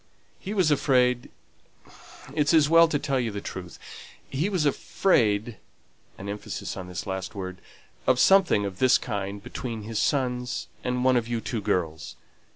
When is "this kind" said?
8.79-9.43